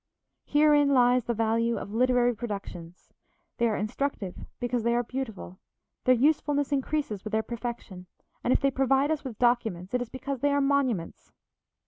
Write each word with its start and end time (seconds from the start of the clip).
Herein 0.47 0.89
lies 0.95 1.25
the 1.25 1.35
value 1.35 1.77
of 1.77 1.93
literary 1.93 2.33
productions. 2.35 3.13
They 3.57 3.69
are 3.69 3.77
instructive 3.77 4.47
because 4.59 4.81
they 4.81 4.95
are 4.95 5.03
beautiful, 5.03 5.59
their 6.05 6.15
usefulness 6.15 6.71
increases 6.71 7.23
with 7.23 7.33
their 7.33 7.43
perfection 7.43 8.07
and 8.43 8.51
if 8.51 8.59
they 8.61 8.71
provide 8.71 9.11
us 9.11 9.23
with 9.23 9.37
documents, 9.37 9.93
it 9.93 10.01
is 10.01 10.09
because 10.09 10.39
they 10.39 10.49
are 10.49 10.59
monuments. 10.59 11.31